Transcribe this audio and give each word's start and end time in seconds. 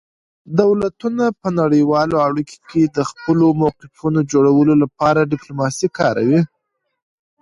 دولتونه 0.61 1.25
په 1.41 1.47
نړیوالو 1.59 2.15
اړیکو 2.27 2.55
کې 2.69 2.81
د 2.95 2.99
خپلو 3.09 3.45
موقفونو 3.61 4.19
جوړولو 4.31 4.73
لپاره 4.83 5.29
ډیپلوماسي 5.31 5.87
کاروي 5.97 6.41